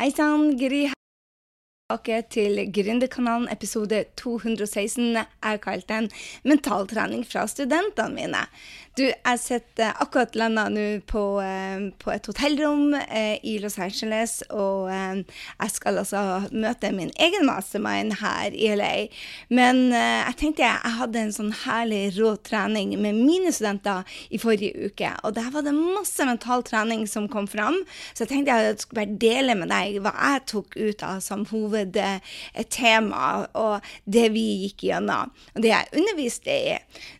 [0.00, 0.97] Hei sann, Gry her.
[1.88, 5.14] Tilbake til Gründerkanalen episode 216.
[5.16, 6.10] Jeg har kalt den
[6.44, 8.44] 'Mentaltrening fra studentene mine'.
[8.98, 14.40] Du, jeg sitter akkurat landa nå på, eh, på, et hotellrom eh, i Los Angeles,
[14.50, 15.20] og eh,
[15.60, 19.06] jeg skal altså møte min egen mastermind her i LA.
[19.54, 24.02] Men jeg tenkte jeg hadde en sånn herlig rå trening med mine studenter
[24.34, 27.78] i forrige uke, og der var det masse mental trening som kom fram,
[28.10, 31.46] så jeg tenkte jeg skulle bare dele med deg hva jeg tok ut av som
[31.78, 36.76] hovedtema, og det vi gikk gjennom, og det jeg underviste i.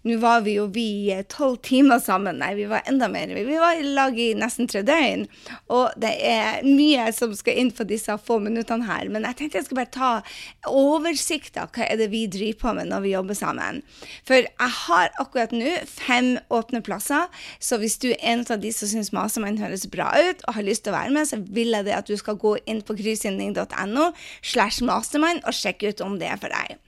[0.08, 2.38] Nå var vi jo vi tolv timer sammen.
[2.40, 3.32] Nei, vi var enda mer.
[3.34, 5.26] Vi var i lag i nesten tre døgn.
[5.74, 9.08] Og det er mye som skal inn på disse få minuttene her.
[9.12, 12.74] Men jeg tenkte jeg skulle bare ta oversikt av hva er det vi driver på
[12.78, 13.82] med når vi jobber sammen.
[14.28, 17.28] For jeg har akkurat nå fem åpne plasser,
[17.60, 20.66] så hvis du er en av de som syns Mastermind høres bra ut og har
[20.66, 22.96] lyst til å være med, så vil jeg det at du skal gå inn på
[22.98, 24.08] kryssinding.no
[24.48, 26.78] slash mastermind og sjekk ut om det er for deg.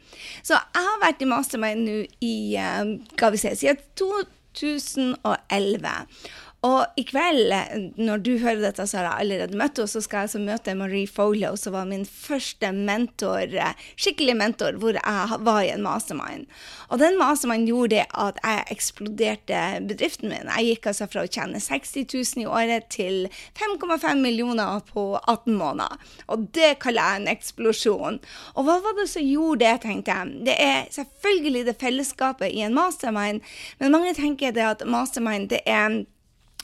[0.42, 4.10] Så jeg har vært i mastermind nå i, uh, skal vi se, siden to
[4.58, 5.94] 2011.
[6.66, 7.52] Og i kveld,
[7.96, 9.88] når du hører dette, så har jeg allerede møtt henne.
[9.88, 13.54] Så skal jeg altså møte Marie Folio, som var min første mentor,
[13.96, 16.44] skikkelig mentor, hvor jeg var i en mastermind.
[16.92, 20.52] Og den mastermind gjorde at jeg eksploderte bedriften min.
[20.58, 25.56] Jeg gikk altså fra å tjene 60 000 i året til 5,5 millioner på 18
[25.56, 25.96] måneder.
[26.28, 28.20] Og det kaller jeg en eksplosjon.
[28.52, 30.36] Og hva var det som gjorde det, tenkte jeg.
[30.50, 33.40] Det er selvfølgelig det fellesskapet i en mastermind,
[33.80, 36.02] men mange tenker det at mastermind det er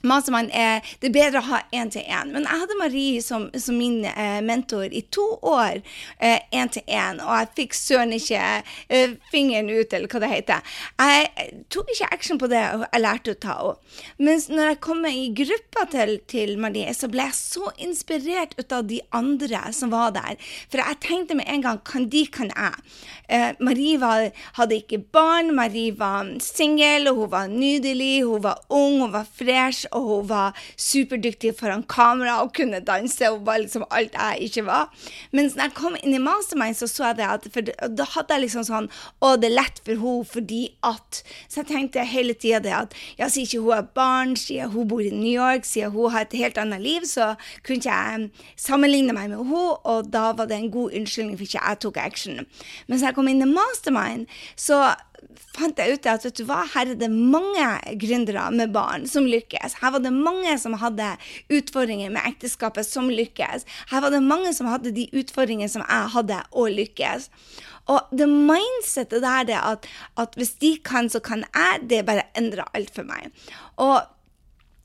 [0.05, 2.33] Mastermind er det er bedre å ha én-til-én.
[2.35, 5.81] Men jeg hadde Marie som, som min eh, mentor i to år
[6.21, 10.77] én-til-én, eh, og jeg fikk søren ikke eh, fingeren ut, eller hva det heter.
[11.01, 13.75] Jeg tok ikke action på det, og jeg lærte å ta henne.
[14.21, 18.75] Mens når jeg kom i gruppa til, til, Marie, så ble jeg så inspirert ut
[18.75, 20.37] av de andre som var der.
[20.69, 22.85] For jeg tenkte med en gang kan de, kan jeg.
[23.33, 29.01] Eh, Marie var, hadde ikke barn, Marie var singel, hun var nydelig, hun var ung,
[29.03, 33.31] hun var fresh og hun var superdyktig foran kamera og kunne danse.
[33.31, 34.91] Hun var liksom alt jeg ikke var.
[35.33, 38.37] Mens når jeg kom inn i Mastermind, så så jeg det at for da hadde
[38.37, 38.89] jeg liksom sånn
[39.21, 42.95] Å, det er lett for henne fordi at Så jeg tenkte hele tida det at
[43.19, 46.27] ja, siden ikke hun er barn, siden hun bor i New York, siden hun har
[46.27, 50.49] et helt annet liv, så kunne ikke jeg sammenligne meg med henne, og da var
[50.51, 52.47] det en god unnskyldning for ikke jeg tok action.
[52.89, 54.27] Mens jeg kom inn i Mastermind,
[54.57, 54.83] så
[55.57, 57.67] fant jeg ut at vet du hva, her er det mange
[58.01, 59.79] gründere med barn som lykkes.
[59.83, 61.13] Her var det mange som hadde
[61.53, 63.67] utfordringer med ekteskapet som lykkes.
[63.93, 67.31] Her var det mange som hadde de utfordringene som jeg hadde, og lykkes.
[67.93, 69.87] Og det mindsettet der, det at,
[70.19, 73.31] at hvis de kan, så kan jeg, det bare endrer alt for meg.
[73.83, 74.03] Og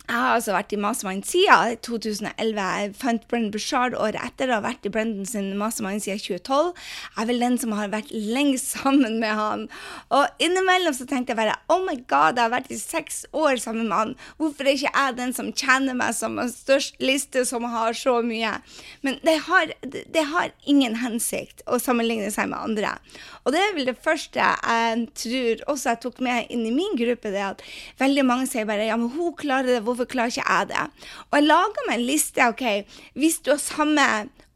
[0.09, 2.57] jeg har altså vært i Mastermind siden 2011.
[2.59, 6.71] Jeg fant Brendan Bushard året etter og har vært i Brendan sin Mastermind siden 2012.
[7.05, 9.67] Jeg er vel den som har vært lengst sammen med han.
[10.11, 13.61] Og innimellom så tenkte jeg bare oh my god, jeg har vært i seks år
[13.61, 14.15] sammen med han.
[14.41, 18.17] Hvorfor er ikke jeg den som kjenner meg som har størst liste, som har så
[18.25, 18.57] mye?
[19.05, 22.97] Men det har, det har ingen hensikt å sammenligne seg med andre.
[23.45, 26.99] Og det er vel det første jeg tror også jeg tok med inn i min
[26.99, 27.63] gruppe, det at
[28.01, 30.85] veldig mange sier bare ja, men hun klarer det, hvorfor klarer ikke jeg det?
[31.29, 32.47] Og jeg lager meg en liste.
[32.47, 32.65] ok,
[33.13, 34.07] Hvis du har samme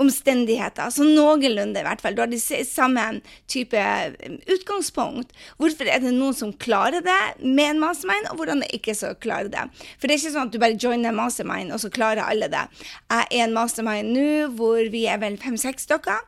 [0.02, 2.16] omstendigheter, så noenlunde i hvert fall.
[2.16, 3.04] Du har de samme
[3.52, 3.80] type
[4.28, 5.32] um, utgangspunkt.
[5.62, 9.14] Hvorfor er det noen som klarer det med en mastermind, og hvordan det ikke så
[9.16, 9.64] klarer det?
[9.96, 12.50] For det er ikke sånn at du bare joiner en mastermind, og så klarer alle
[12.52, 12.66] det.
[13.12, 14.28] Jeg er en mastermind nå
[14.60, 16.20] hvor vi er vel fem-seks stykker,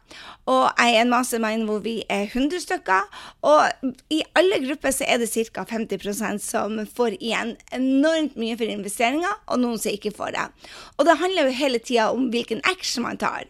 [0.47, 3.21] og jeg er en mastermind hvor vi er 100 stykker.
[3.47, 5.65] Og i alle grupper så er det ca.
[5.67, 10.47] 50% som får igjen enormt mye for investeringer, og noen som ikke får det.
[10.95, 13.49] Og det handler jo hele tida om hvilken action man tar.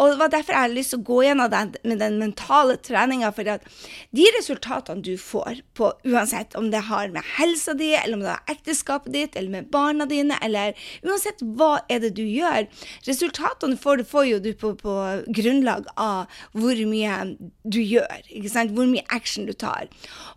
[0.00, 2.78] Og det var derfor jeg hadde lyst til å gå gjennom den, med den mentale
[2.80, 3.32] treninga.
[3.36, 3.66] For at
[4.16, 8.34] de resultatene du får, på, uansett om det har med helsa di, eller om det
[8.34, 10.74] har ekteskapet ditt, eller med barna dine, eller
[11.04, 12.66] uansett hva er det du gjør
[13.06, 14.94] Resultatene får får jo du på, på,
[15.34, 17.16] grunnlag av hvor mye
[17.64, 18.22] du gjør.
[18.28, 18.74] ikke sant?
[18.76, 19.88] Hvor mye action du tar.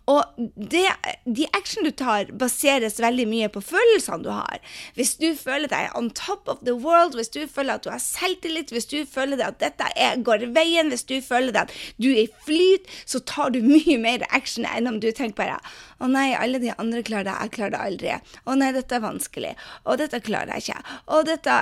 [0.09, 0.23] Og
[0.55, 0.85] det,
[1.25, 4.59] de action du tar, baseres veldig mye på følelsene du har.
[4.97, 8.01] Hvis du føler deg on top of the world, hvis du føler at du har
[8.03, 12.09] selvtillit, hvis du føler det at dette er, går veien, hvis du føler at du
[12.11, 15.59] er i flyt, så tar du mye mer action enn om du tenker bare
[16.03, 18.17] å nei, alle de andre klarer det, jeg klarer det aldri.
[18.45, 19.53] Å nei, dette er vanskelig.
[19.87, 20.97] Og dette klarer jeg ikke.
[21.15, 21.61] Og dette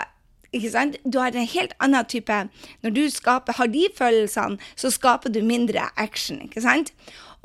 [0.51, 0.97] ikke sant?
[1.07, 2.38] Du har en helt annen type
[2.83, 6.91] Når du skaper, har de følelsene, så skaper du mindre action, ikke sant?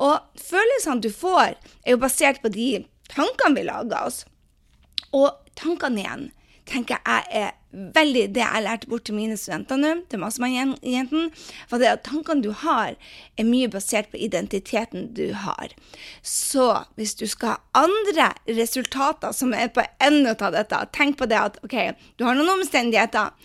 [0.03, 1.55] Og følelsene du får,
[1.85, 4.25] er jo basert på de tankene vi lager oss.
[5.15, 6.27] Og tankene igjen
[6.67, 11.27] tenker jeg er veldig det jeg lærte bort til mine studenter nå, til Massemann-jentene,
[11.69, 12.95] var det at tankene du har,
[13.37, 15.73] er mye basert på identiteten du har.
[16.23, 21.27] Så hvis du skal ha andre resultater som er på enden av dette, tenk på
[21.29, 21.75] det at OK,
[22.17, 23.35] du har noen omstendigheter,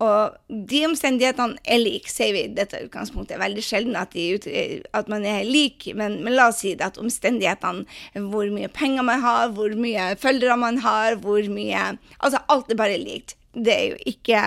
[0.00, 2.46] og de omstendighetene er like, sier vi.
[2.56, 6.74] Dette utgangspunktet er veldig sjelden at, at man er lik, men, men, la oss si
[6.76, 7.84] det at omstendighetene,
[8.30, 11.90] hvor mye penger man har, hvor mye følgere man har, hvor mye
[12.20, 13.34] Altså alt er bare likt.
[13.54, 14.42] Det er jo ikke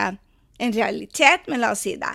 [0.63, 2.11] en realitet, men la oss si det.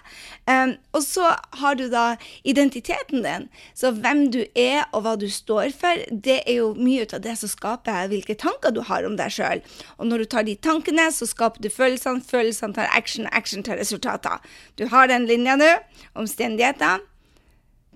[0.48, 2.04] Um, og så har du da
[2.48, 3.48] identiteten din.
[3.76, 7.24] Så hvem du er og hva du står for, det er jo mye ut av
[7.26, 9.62] det som skaper hvilke tanker du har om deg sjøl.
[9.98, 13.80] Og når du tar de tankene, så skaper du følelsene, følelsene tar action, action tar
[13.80, 14.40] resultater.
[14.80, 15.74] Du har den linja nå.
[16.18, 17.04] Omstendigheter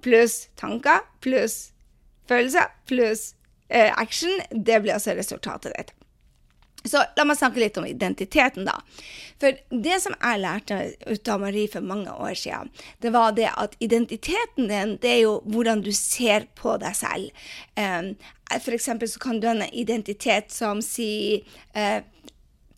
[0.02, 1.70] pluss tanker pluss
[2.26, 3.34] følelser pluss
[3.68, 4.40] eh, action.
[4.50, 5.94] Det blir altså resultatet ditt.
[6.84, 8.78] Så la meg snakke litt om identiteten, da.
[9.42, 12.70] For det som jeg lærte ut av Marie for mange år siden,
[13.02, 17.44] det var det at identiteten din, det er jo hvordan du ser på deg selv.
[17.76, 18.14] Um,
[18.58, 21.42] for eksempel så kan du ha en identitet som sier
[21.74, 22.02] uh,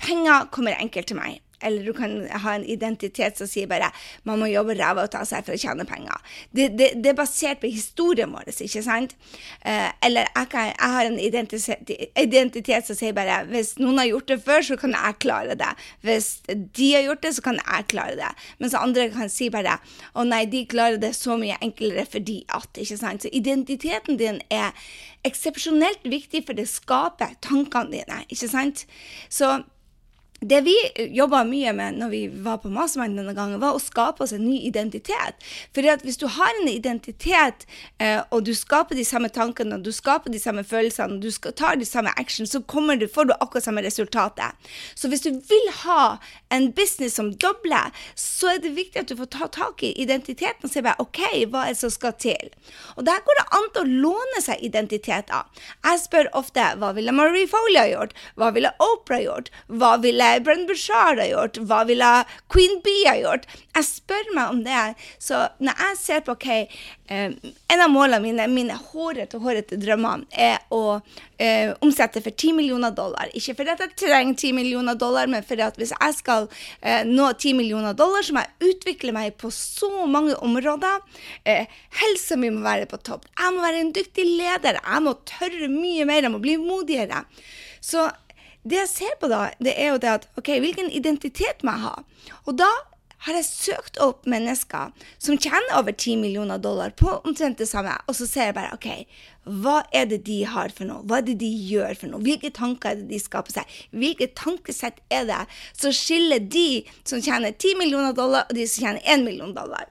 [0.00, 1.43] penger kommer enkelt til meg.
[1.64, 3.90] Eller du kan ha en identitet som sier bare
[4.28, 6.20] man må jobbe ræva og ta seg for å tjene penger.
[6.50, 9.16] Det, det, det, er basert på historien vår, ikke sant?
[9.64, 14.10] Eh, eller jeg, kan, jeg, har en identitet, identitet, som sier bare hvis noen har
[14.10, 15.72] gjort det før, så kan jeg klare det.
[16.04, 18.32] Hvis de har gjort det, så kan jeg klare det.
[18.62, 19.78] Mens andre kan si bare
[20.14, 23.24] å nei, de klarer det så mye enklere fordi at, ikke sant?
[23.24, 24.72] Så identiteten din er
[25.24, 28.84] eksepsjonelt viktig, for det skaper tankene dine, ikke sant?
[29.32, 29.56] Så
[30.44, 30.74] det vi
[31.16, 34.44] jobba mye med når vi var på Mastermind denne gangen, var å skape oss en
[34.44, 35.40] ny identitet.
[35.74, 37.66] For hvis du har en identitet,
[37.98, 41.52] eh, og du skaper de samme tankene, og du skaper de samme følelsene, og du
[41.56, 44.52] tar de samme action, så du, får du akkurat samme resultatet.
[44.94, 46.18] Så hvis du vil ha
[46.50, 50.68] en business som dobler, så er det viktig at du får ta tak i identiteten
[50.68, 52.52] og se bare OK, hva er det som skal til?
[52.96, 55.48] Og der går det an til å låne seg identiteter.
[55.84, 58.14] Jeg spør ofte hva ville Marie Foley ha gjort?
[58.40, 59.50] Hva ville Oprah gjort?
[59.72, 61.58] Hva ville Brenn Bushard har gjort?
[61.68, 62.10] Hva ville
[62.52, 63.46] Queen Bee ha gjort?
[63.74, 64.82] Jeg spør meg om det.
[65.22, 66.48] Så når jeg ser på OK,
[67.10, 67.34] um,
[67.74, 72.94] en av målene mine, mine hårete, hårete drømmer, er å uh, omsette for 10 millioner
[72.94, 73.32] dollar.
[73.34, 77.30] Ikke fordi jeg trenger 10 millioner dollar, men fordi at hvis jeg skal uh, nå
[77.32, 81.02] 10 millioner dollar, så må jeg utvikle meg på så mange områder.
[81.46, 83.28] Uh, helsa mi må være på topp.
[83.38, 84.80] Jeg må være en dyktig leder.
[84.80, 86.26] Jeg må tørre mye mer.
[86.26, 87.24] Jeg må bli modigere.
[87.84, 88.06] Så
[88.64, 91.84] det jeg ser på da, det er jo det at OK, hvilken identitet må jeg
[91.84, 91.94] ha?
[92.48, 92.70] Og da
[93.24, 97.94] har jeg søkt opp mennesker som tjener over 10 millioner dollar på omtrent det samme,
[98.08, 98.88] og så ser jeg bare OK,
[99.64, 101.04] hva er det de har for noe?
[101.08, 102.24] Hva er det de gjør for noe?
[102.24, 103.74] Hvilke tanker er det de skaper seg?
[103.92, 108.88] Hvilket tankesett er det som skiller de som tjener 10 millioner dollar, og de som
[108.88, 109.88] tjener 1 million dollar?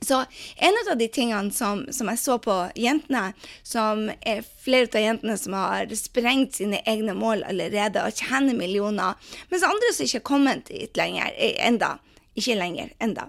[0.00, 0.24] Så
[0.56, 3.32] en av de tingene som, som, jeg så på jentene,
[3.66, 9.18] som er flere av jentene som har sprengt sine egne mål allerede og tjener millioner,
[9.50, 11.96] mens andre som ikke har kommet dit lenger, eh, enda.
[12.38, 13.26] Ikke lenger, enda.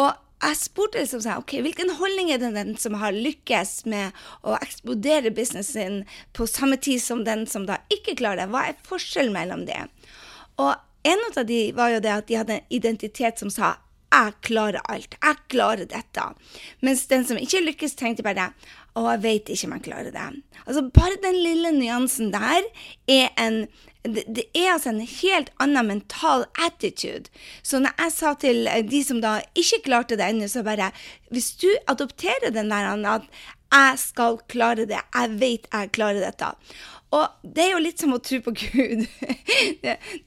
[0.00, 0.08] Og
[0.38, 4.16] jeg spurte liksom sånn, ok, hvilken holdning er det den som har lykkes med
[4.46, 5.96] å eksplodere businessen sin
[6.36, 8.52] på samme tid som den som da ikke klarer det?
[8.54, 9.82] Hva er forskjellen mellom det?
[10.62, 10.72] Og
[11.08, 13.74] en av de var jo det at de hadde en identitet som sa
[14.08, 15.16] jeg klarer alt.
[15.20, 16.24] Jeg klarer dette.
[16.84, 18.50] Mens den som ikke lykkes, tenkte bare
[18.96, 20.26] å, jeg vet ikke om jeg klarer det.
[20.64, 22.64] Altså Bare den lille nyansen der
[23.10, 23.66] er en
[24.08, 27.28] det, det er altså en helt annen mental attitude.
[27.66, 30.92] Så når jeg sa til de som da ikke klarte det ennå, så bare
[31.30, 33.26] Hvis du adopterer den der at
[33.68, 36.54] jeg skal klare det, jeg vet jeg klarer dette.
[37.16, 39.06] Og det er jo litt som å tro på Gud.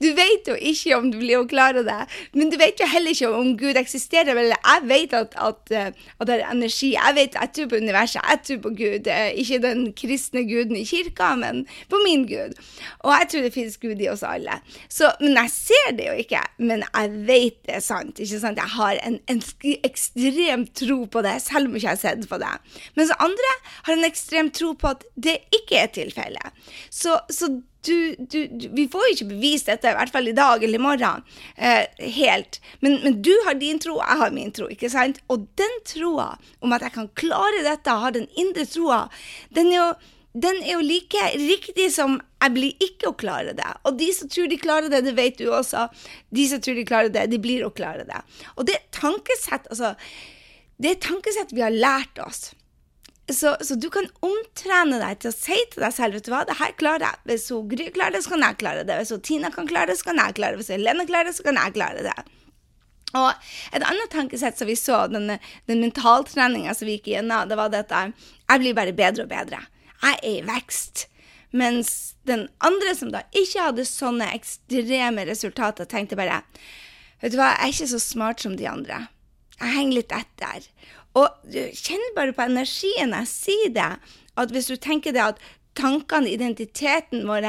[0.02, 1.98] Du vet jo ikke om du blir å klare det,
[2.34, 4.34] men du vet jo heller ikke om Gud eksisterer.
[4.34, 6.90] Eller jeg vet at, at, eh, at, det er energi.
[6.96, 9.08] Jeg vet jeg tror på universet, jeg tror på Gud.
[9.14, 11.62] Eh, ikke den kristne guden i kirka, men
[11.92, 12.58] på min Gud.
[13.06, 14.58] Og jeg tror det finnes Gud i oss alle.
[14.90, 16.42] Så, men jeg ser det jo ikke.
[16.58, 18.18] Men jeg vet det er sant.
[18.18, 18.60] ikke sant?
[18.60, 19.42] Jeg har en, en
[19.86, 22.52] ekstrem tro på det, selv om jeg ikke har sett på det.
[22.98, 23.54] Mens andre
[23.86, 26.71] har en ekstrem tro på at det ikke er tilfellet.
[26.90, 27.50] Så, så
[27.82, 30.78] du, du, du, vi får jo ikke bevist dette, i hvert fall i dag eller
[30.78, 31.24] i morgen,
[31.56, 31.84] eh,
[32.16, 32.60] helt.
[32.80, 34.68] Men, men, du har din tro, jeg har min tro.
[34.70, 35.18] ikke sant?
[35.32, 39.06] Og den troa om at jeg kan klare dette, ha den indre troa,
[39.54, 39.92] den er jo
[40.32, 43.68] den er jo like riktig som jeg blir ikke å klare det.
[43.84, 45.84] Og de som tror de klarer det, det vet du også.
[46.32, 48.22] De som tror de klarer det, de blir å klare det.
[48.56, 49.92] Og det er tankesett, altså
[50.82, 52.54] Det er tankesett vi har lært oss
[53.30, 56.42] så, så, du kan omtrene deg til å si til deg selv vet du hva,
[56.48, 57.20] det her klarer jeg.
[57.30, 58.96] Hvis hun Gry klarer det, så kan jeg klare det.
[58.98, 60.64] Hvis hun Tina kan klare det, så kan jeg klare det.
[60.64, 62.16] Hvis Helene klarer det, så kan jeg klare det.
[63.12, 63.30] Og
[63.76, 65.36] et annet tankesett som vi så, den,
[65.70, 69.62] den mentaltreninga som vi gikk gjennom, det var dette jeg blir bare bedre og bedre.
[70.02, 71.06] Jeg er i vekst.
[71.52, 76.42] Mens den andre som da ikke hadde sånne ekstreme resultater, tenkte bare
[77.22, 78.96] Vet du hva, jeg er ikke så smart som de andre.
[79.60, 80.64] Jeg henger litt etter.
[81.18, 83.90] Og kjenn bare på energien jeg sier det.
[84.40, 85.42] At hvis du tenker det at
[85.78, 87.46] tankene, identiteten vår,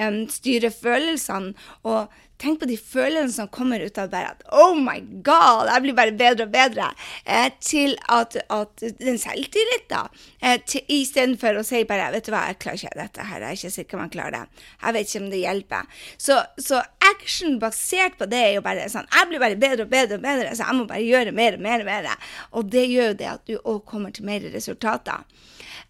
[0.00, 1.54] um, styrer følelsene,
[1.88, 5.84] og tenk på de følelsene som kommer ut av bare at Oh my God, jeg
[5.84, 6.88] blir bare bedre og bedre.
[7.24, 10.10] Eh, til at, at den selvtilliten.
[10.42, 10.58] Eh,
[10.90, 13.46] Istedenfor å si bare Vet du hva, jeg klarer ikke dette her.
[13.46, 14.66] Jeg er ikke sikker om jeg klarer det.
[14.82, 16.02] Jeg vet ikke om det hjelper.
[16.18, 19.92] Så, så action basert på det er jo bare sånn Jeg blir bare bedre og
[19.92, 22.28] bedre og bedre, så jeg må bare gjøre mer og mer og mer.
[22.58, 25.24] Og det gjør jo det at du òg kommer til mer resultater.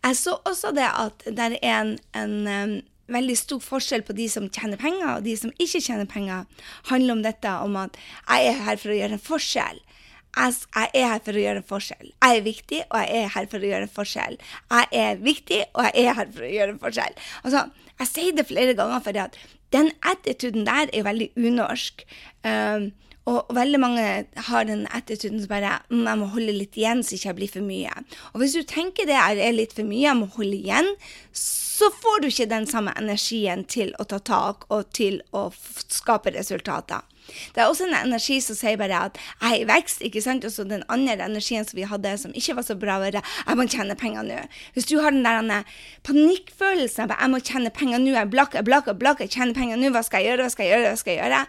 [0.03, 2.75] Jeg så også det at det er en, en um,
[3.13, 6.47] veldig stor forskjell på de som tjener penger, og de som ikke tjener penger.
[6.91, 7.99] handler om dette om at
[8.29, 9.81] jeg er her for å gjøre en forskjell.
[10.33, 10.55] Jeg,
[10.97, 12.13] er her for å gjøre en forskjell.
[12.25, 14.39] Jeg er viktig, og jeg er her for å gjøre en forskjell.
[14.73, 17.19] Jeg er viktig, og jeg er her for å gjøre en forskjell.
[17.43, 17.65] Altså,
[18.01, 19.37] jeg sier det flere ganger fordi at
[19.73, 22.05] den attituden der er veldig unorsk.
[22.45, 22.91] Um,
[23.31, 24.07] og veldig mange
[24.49, 27.53] har den attituden som bare mm, jeg må holde litt igjen så ikke jeg blir
[27.53, 27.93] for mye.
[28.33, 30.91] Og hvis du tenker det er litt for mye, jeg må holde igjen,
[31.37, 36.35] så får du ikke den samme energien til å ta tak og til å skape
[36.35, 37.07] resultater.
[37.55, 40.47] Det er også en energi som sier bare at jeg er i vekst, ikke sant.
[40.47, 43.59] Og så den andre energien som vi hadde som ikke var så bra, var jeg
[43.59, 44.39] må tjene penger nå.
[44.75, 45.69] Hvis du har den der
[46.07, 49.57] panikkfølelsen av jeg må tjene penger nå, jeg blakk, jeg blakk, jeg blakk, jeg tjener
[49.59, 51.43] penger nå, hva skal jeg gjøre, hva skal jeg gjøre, hva skal jeg gjøre?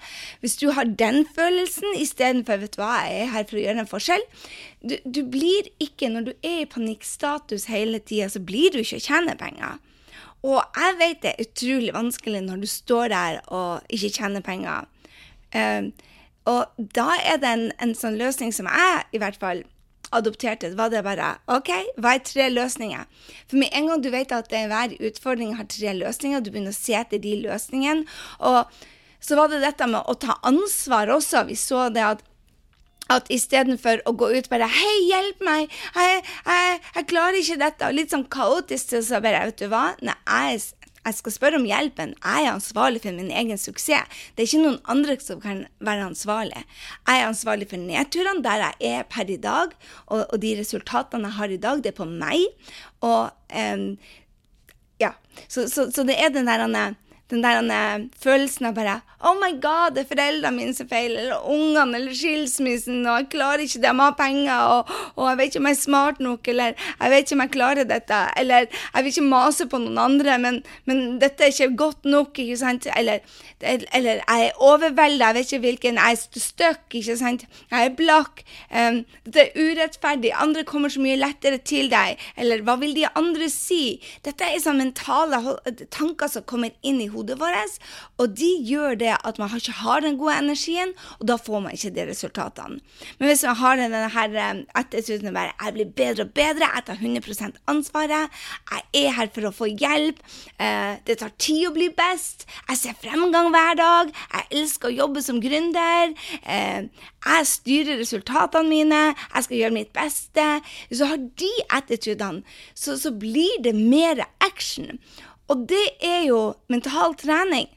[0.43, 3.83] Hvis du har den følelsen istedenfor vet du hva, jeg er her for å gjøre
[3.85, 4.27] en forskjell,
[4.83, 8.99] du, du blir ikke, når du er i panikkstatus hele tida, så blir du ikke
[8.99, 9.79] å tjene penger.
[10.43, 14.89] Og jeg vet det er utrolig vanskelig når du står der og ikke tjener penger.
[15.53, 15.91] Um,
[16.49, 19.63] og da er det en, en, sånn løsning som jeg i hvert fall
[20.13, 20.73] adopterte.
[20.77, 23.05] var det bare OK, hva er tre løsninger?
[23.47, 26.77] For med en gang du vet at hver utfordring har tre løsninger, du begynner å
[26.77, 28.05] se etter de løsningene.
[28.43, 28.67] Og
[29.23, 31.47] så var det dette med å ta ansvar også.
[31.47, 32.29] Vi så det at
[33.11, 35.71] at istedenfor å gå ut bare 'Hei, hjelp meg!
[35.95, 39.83] Jeg, jeg, jeg klarer ikke dette!' og litt sånn kaotisk, så bare Vet du hva?
[40.01, 40.15] Nei,
[40.55, 40.61] jeg,
[41.03, 42.15] jeg skal spørre om hjelpen.
[42.23, 44.23] Jeg er ansvarlig for min egen suksess.
[44.33, 46.63] Det er ikke noen andre som kan være ansvarlig.
[47.07, 49.75] Jeg er ansvarlig for nedturene der jeg er per i dag,
[50.07, 52.45] og, og de resultatene jeg har i dag, det er på meg.
[53.03, 53.87] Og um,
[55.01, 55.11] ja,
[55.47, 56.95] så, så, så, det er den der
[57.33, 61.21] den der uh, følelsen av bare Oh my God, det er foreldrene mine som feiler,
[61.21, 65.29] eller ungene, eller skilsmissen, og jeg klarer ikke det, jeg må ha penger, og, og,
[65.29, 67.87] jeg vet ikke om jeg er smart nok, eller jeg vet ikke om jeg klarer
[67.87, 70.57] dette, eller jeg vil ikke mase på noen andre, men,
[70.91, 73.23] men dette er ikke godt nok, ikke sant, eller,
[73.63, 77.95] eller jeg er overveldet, jeg vet ikke hvilken, jeg er støkk, ikke sant, jeg er
[78.03, 78.43] blakk,
[78.75, 83.07] um, dette er urettferdig, andre kommer så mye lettere til deg, eller hva vil de
[83.07, 84.01] andre si?
[84.27, 85.39] Dette er sånn mentale
[85.95, 87.79] tanker som kommer inn i hodet vårt,
[88.17, 91.75] og de gjør det at man ikke har den gode energien, og da får man
[91.77, 92.79] ikke de resultatene.
[93.19, 96.85] Men hvis man har denne her eh, attituden bare jeg blir bedre og bedre, jeg
[96.87, 100.19] tar 100 ansvaret, jeg er her for å få hjelp,
[100.59, 104.97] eh, det tar tid å bli best, jeg ser fremgang hver dag, jeg elsker å
[104.97, 106.13] jobbe som gründer,
[106.43, 106.89] eh,
[107.23, 110.47] jeg styrer resultatene mine, jeg skal gjøre mitt beste.
[110.91, 112.43] Du har de attitudene,
[112.75, 114.99] så, så blir det mer action.
[115.51, 117.69] Og det er jo mental trening.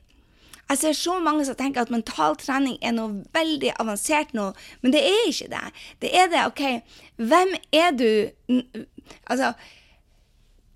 [0.66, 4.48] Jeg ser så mange som tenker at mental trening er noe veldig avansert nå,
[4.82, 5.66] men det er ikke det.
[6.02, 6.62] Det er det, OK,
[7.22, 8.08] hvem er du
[9.30, 9.52] Altså,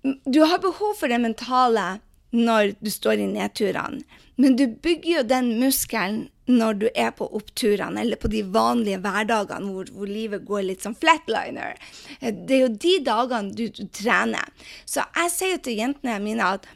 [0.03, 1.99] du har behov for det mentale
[2.31, 4.05] når du står i nedturene,
[4.39, 9.01] men du bygger jo den muskelen når du er på oppturene, eller på de vanlige
[9.03, 11.75] hverdagene hvor, hvor, livet går litt som flatliner.
[12.21, 14.47] Det er jo de dagene du, du trener.
[14.85, 16.67] Så jeg sier til jentene mine at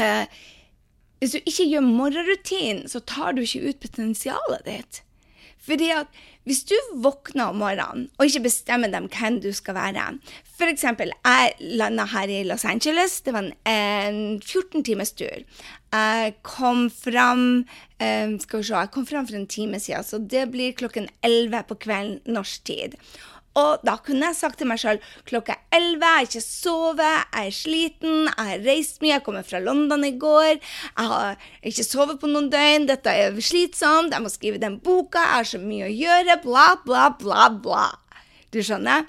[0.00, 0.24] uh,
[1.20, 5.02] hvis du ikke gjør morgenrutinen, så tar du ikke ut potensialet ditt.
[5.60, 10.06] Fordi at hvis du våkner om morgenen og ikke bestemmer dem hvem du skal være
[10.60, 10.84] F.eks.
[10.84, 13.20] jeg landa her i Los Angeles.
[13.24, 15.44] Det var en, en 14 times tur.
[15.92, 17.44] Jeg kom fram
[18.00, 21.08] um, Skal vi se, jeg kom fram for en time siden, så det blir klokken
[21.24, 22.96] 11 på kvelden norsk tid.
[23.58, 27.02] Og da kunne jeg sagt til meg sjøl klokka er elleve, jeg har ikke sovet,
[27.34, 31.48] jeg er sliten, jeg har reist mye, jeg kommer fra London i går, jeg har
[31.66, 35.50] ikke sovet på noen døgn, dette er slitsomt, jeg må skrive den boka, jeg har
[35.50, 37.88] så mye å gjøre, bla, bla, bla, bla.
[38.54, 39.08] Du skjønner?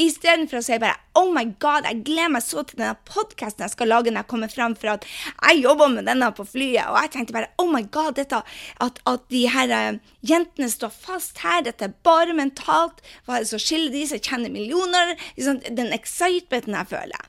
[0.00, 3.74] Istedenfor å si bare Oh my God, jeg gleder meg så til denne podkasten jeg
[3.74, 6.88] skal lage når jeg kommer fram, for at jeg jobber med denne på flyet.
[6.88, 8.40] Og jeg tenkte bare Oh my God, dette,
[8.86, 13.04] at, at de her uh, jentene står fast her, dette er bare mentalt.
[13.26, 15.12] Hva er det som skiller de som tjener millioner?
[15.36, 17.28] Liksom, den excitementen jeg føler.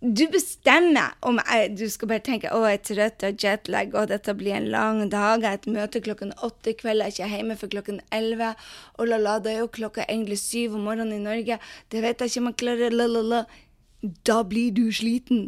[0.00, 4.10] Du bestemmer om jeg, du skal bare tenke å, jeg er trøtt og jetlag, og
[4.10, 5.40] dette blir en lang dag.
[5.40, 8.50] Jeg har et møte klokken åtte i kveld, jeg er ikke hjemme før klokken elleve.
[9.00, 11.56] Og la, la, det er jo klokka egentlig syv om morgenen i Norge.
[11.88, 12.96] Det vet jeg ikke om jeg klarer.
[12.98, 13.42] La, la, la.
[14.28, 15.46] Da blir du sliten.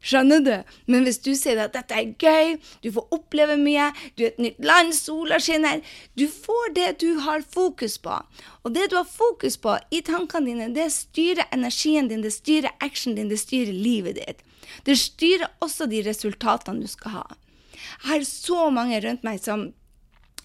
[0.00, 0.54] Skjønner du?
[0.88, 4.40] Men hvis du sier at dette er gøy, du får oppleve mye, du er et
[4.40, 5.82] nytt land, sola skinner
[6.16, 8.16] Du får det du har fokus på.
[8.64, 12.72] Og det du har fokus på i tankene dine, det styrer energien din, det styrer
[12.80, 14.40] actionen din, det styrer livet ditt.
[14.86, 17.26] Det styrer også de resultatene du skal ha.
[18.00, 19.70] Jeg har så mange rundt meg som,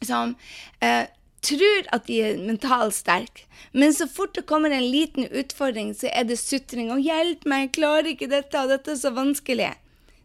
[0.04, 0.36] som
[0.84, 1.08] eh,
[1.46, 6.10] tror at de er mentalt sterke, men så fort det kommer en liten utfordring, så
[6.12, 9.76] er det sutring og 'hjelp meg, jeg klarer ikke dette, og dette er så vanskelig'.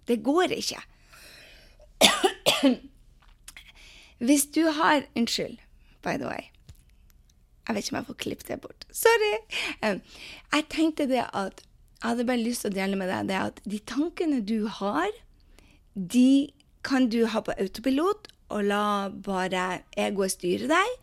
[0.09, 0.81] Det går ikke.
[4.27, 5.59] Hvis du har Unnskyld,
[6.03, 6.51] by the way.
[7.69, 8.87] Jeg vet ikke om jeg får klippet det bort.
[8.91, 9.35] Sorry!
[9.83, 11.63] Jeg tenkte det at
[12.03, 15.11] jeg hadde bare lyst til å dele med deg det at de tankene du har,
[15.95, 16.51] de
[16.83, 20.99] kan du ha på autopilot, og la bare egoet styre deg.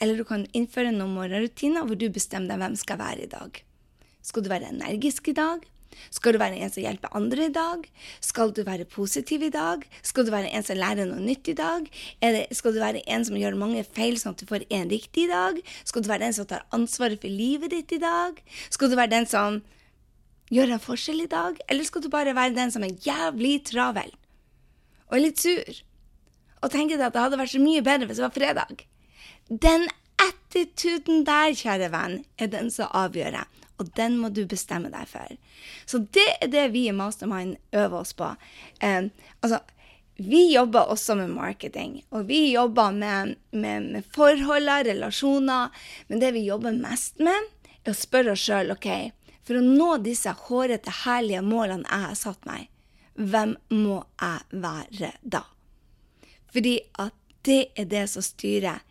[0.00, 3.62] Eller du kan innføre noen morgenrutiner hvor du bestemmer deg hvem skal være i dag.
[4.22, 5.66] Skal du være energisk i dag?
[6.12, 7.84] Skal du være en som hjelper andre i dag?
[8.24, 9.84] Skal du være positiv i dag?
[10.02, 11.86] Skal du være en som lærer noe nytt i dag?
[12.22, 15.26] Det, skal du være en som gjør mange feil, sånn at du får en riktig
[15.26, 15.60] i dag?
[15.84, 18.40] Skal du være den som tar ansvaret for livet ditt i dag?
[18.72, 19.60] Skal du være den som
[20.52, 21.60] gjør en forskjell i dag?
[21.68, 24.12] Eller skal du bare være den som er jævlig travel
[25.12, 25.82] og litt sur?
[26.62, 28.84] Og tenker at det hadde vært så mye bedre hvis det var fredag.
[29.48, 29.88] Den
[30.22, 33.42] attituden der, kjære venn, er den som avgjør.
[33.80, 35.36] Og den må du bestemme deg for.
[35.90, 38.28] Så det er det vi i Mastermind øver oss på.
[38.78, 39.08] Eh,
[39.40, 39.58] altså,
[40.22, 45.72] vi jobber også med marketing, og vi jobber med, med, med forholder, relasjoner.
[46.06, 47.48] Men det vi jobber mest med,
[47.82, 48.86] er å spørre oss sjøl OK,
[49.42, 52.68] for å nå disse hårete, herlige målene jeg har satt meg,
[53.18, 55.42] hvem må jeg være da?
[56.52, 58.82] Fordi at det er det som styrer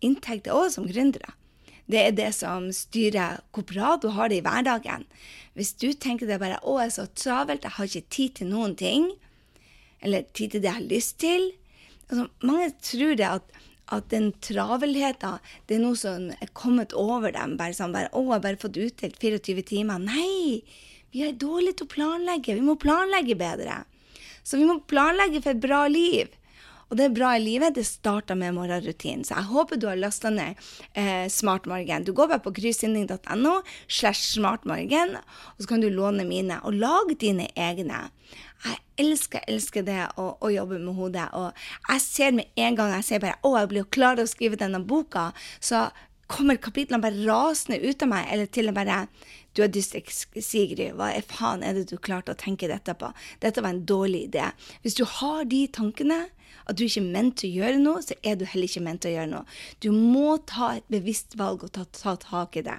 [0.00, 1.34] inntekter òg som gründere.
[1.90, 5.06] Det er det som styrer hvor bra du har det i hverdagen.
[5.58, 8.46] Hvis du tenker det bare 'Å, jeg er så travelt, jeg har ikke tid til
[8.46, 9.10] noen ting',
[10.00, 11.52] eller tid til det jeg har lyst til
[12.08, 13.42] altså, Mange tror det at,
[13.92, 17.56] at den travelheten det er noe som er kommet over dem.
[17.56, 19.98] bare sånn, bare, 'Å, jeg har bare fått utdelt 24 timer'.
[19.98, 20.62] Nei!
[21.12, 22.54] Vi er dårlige til å planlegge.
[22.54, 23.84] Vi må planlegge bedre.
[24.44, 26.30] Så vi må planlegge for et bra liv.
[26.90, 27.76] Og det er bra i livet.
[27.78, 29.22] Det starter med morgenrutinen.
[29.24, 30.58] Så jeg håper du har lasta ned
[30.98, 32.04] eh, Smartmorgen.
[32.04, 35.16] Du går bare på kryssinding.no slash smartmorgen,
[35.54, 36.58] og så kan du låne mine.
[36.66, 38.08] Og lag dine egne.
[38.64, 41.30] Jeg elsker, elsker det å, å, jobbe med hodet.
[41.38, 41.54] Og
[41.88, 44.32] jeg ser med en gang jeg ser bare å, jeg blir jo klar til å
[44.34, 45.30] skrive denne boka,
[45.62, 45.88] så
[46.30, 49.06] kommer kapitlene bare rasende ut av meg, eller til og med bare
[49.56, 50.94] du er dysleksisk, Sigrid.
[50.98, 53.10] Hva faen er det du klarte å tenke dette på?
[53.42, 54.50] Dette var en dårlig idé.
[54.84, 56.20] Hvis du har de tankene,
[56.70, 59.02] at du ikke er ment til å gjøre noe, så er du heller ikke ment
[59.04, 59.58] til å gjøre noe.
[59.82, 62.78] Du må ta et bevisst valg og ta, ta tak i det.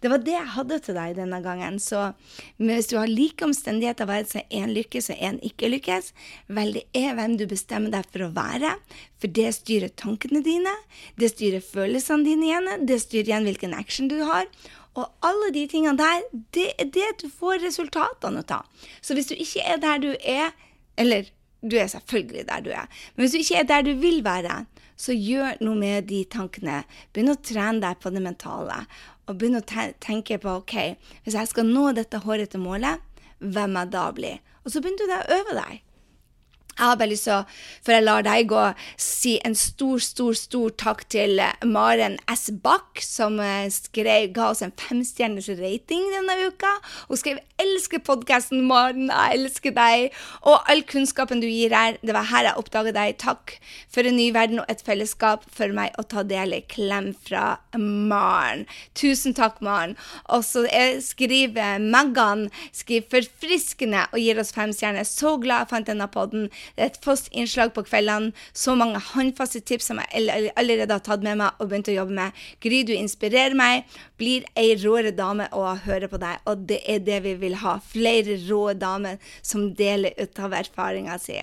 [0.00, 1.78] Det var det jeg hadde til deg denne gangen.
[1.82, 2.02] Så
[2.60, 6.12] hvis du har like omstendigheter, være seg én lykkes og én ikke lykkes,
[6.52, 8.74] vel, det er hvem du bestemmer deg for å være.
[9.22, 10.72] For det styrer tankene dine,
[11.20, 14.48] det styrer følelsene dine igjen, det styrer igjen hvilken action du har.
[14.96, 16.24] Og alle de tingene der,
[16.56, 18.68] det er det du får resultatene av.
[19.04, 20.54] Så hvis du ikke er der du er,
[20.96, 21.28] eller
[21.62, 22.88] du er selvfølgelig der du er.
[23.14, 24.64] Men hvis du ikke er der du vil være,
[24.96, 26.82] så gjør noe med de tankene.
[27.12, 28.82] Begynn å trene deg på det mentale.
[29.26, 29.64] Og begynn å
[30.02, 30.76] tenke på OK,
[31.24, 33.02] hvis jeg skal nå dette hårete målet,
[33.38, 34.38] hvem jeg da blir?
[34.64, 35.82] Og så begynner du å øve deg.
[36.76, 37.44] Jeg har bare lyst til å,
[37.86, 38.62] før jeg lar deg gå,
[39.00, 42.50] si en stor, stor, stor takk til eh, Maren S.
[42.62, 46.74] Bach, som eh, skrev, ga oss en femstjerners rating denne uka.
[47.08, 49.08] Hun skrev 'Elsker podkasten, Maren.
[49.08, 50.12] Jeg elsker deg'.
[50.44, 51.96] Og all kunnskapen du gir her.
[52.04, 53.16] Det var her jeg oppdaget deg.
[53.22, 53.54] Takk
[53.88, 56.60] for en ny verden og et fellesskap for meg å ta del i.
[56.68, 58.66] Klem fra Maren.
[58.92, 59.96] Tusen takk, Maren.
[60.28, 60.66] Og så
[61.00, 65.08] skriver Megan skriver 'forfriskende' og gir oss femstjerner.
[65.08, 66.50] Så glad jeg fant denne podden.
[66.76, 68.32] Et fast innslag på kveldene.
[68.56, 72.16] Så mange håndfaste tips som jeg allerede har tatt med meg og begynt å jobbe
[72.18, 72.44] med.
[72.64, 73.86] Gry, du inspirerer meg.
[74.16, 77.76] Blir ei råere dame å høre på deg, og det er det vi vil ha.
[77.84, 81.36] Flere rå damer som deler ut av erfaringa si.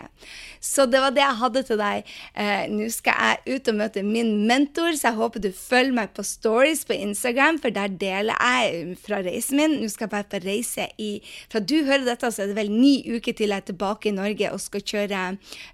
[0.64, 2.10] Så det var det jeg hadde til deg.
[2.40, 6.14] Eh, Nå skal jeg ut og møte min mentor, så jeg håper du følger meg
[6.16, 9.78] på stories på Instagram, for der deler jeg fra reisen min.
[9.82, 11.12] Nå skal jeg bare på reise i
[11.52, 14.16] Fra du hører dette, så er det vel ni uker til jeg er tilbake i
[14.16, 15.22] Norge og skal kjøre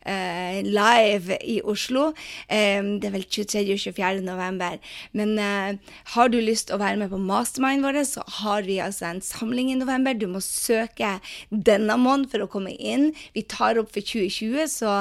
[0.10, 2.10] eh, live i Oslo.
[2.50, 3.64] Eh, det er vel 23.
[3.76, 4.26] og 24.
[4.26, 4.78] november.
[5.14, 9.06] Men eh, har du lyst å være med på mastermind vår, så har vi altså
[9.10, 10.15] en samling i november.
[10.17, 13.12] Du må søke denne måneden for å komme inn.
[13.36, 14.93] Vi tar opp for 2020, så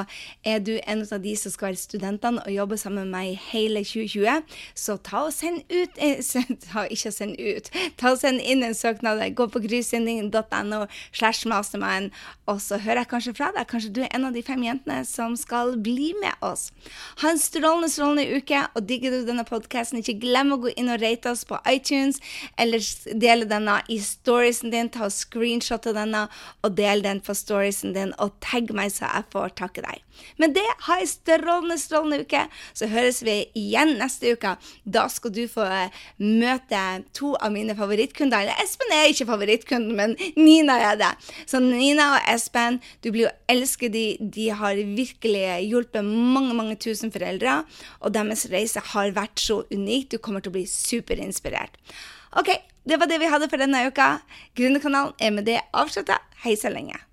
[0.45, 3.81] er du en av de som skal være studentene og jobbe sammen med meg hele
[3.87, 4.43] 2020,
[4.77, 6.21] så ta og send ut eh,
[6.67, 7.71] ta, Ikke send ut.
[7.97, 9.23] Ta og send inn en søknad.
[9.35, 12.13] Gå på grysynding.no slash mastermind,
[12.49, 13.67] og så hører jeg kanskje fra deg.
[13.69, 16.69] Kanskje du er en av de fem jentene som skal bli med oss.
[17.23, 20.91] Ha en strålende, strålende uke, og digger du denne podkasten, ikke glem å gå inn
[20.93, 21.78] og rate oss på iTunes,
[22.59, 24.91] eller dele denne i storiesen din.
[24.93, 26.27] Ta og screenshotte denne,
[26.63, 30.03] og del den på storiesen din, og tagg meg så jeg får takke deg.
[30.39, 32.45] Men det, ha ei strålende, strålende uke.
[32.77, 34.55] Så høres vi igjen neste uke.
[34.83, 35.65] Da skal du få
[36.19, 36.83] møte
[37.15, 38.43] to av mine favorittkunder.
[38.43, 41.11] Eller Espen er ikke favorittkunden, men Nina er det.
[41.49, 44.05] Så Nina og Espen, du blir jo elsket de.
[44.19, 47.61] De har virkelig hjulpet mange, mange tusen foreldre,
[47.99, 50.11] og deres reise har vært så unik.
[50.13, 51.68] Du kommer til å bli superinspirert.
[52.39, 52.53] OK,
[52.85, 54.19] det var det vi hadde for denne uka.
[54.57, 56.19] Gründerkanalen er med det avslutta.
[56.43, 57.08] Hei så lenge.